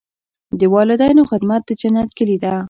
[0.59, 2.53] د والدینو خدمت د جنت کلي ده.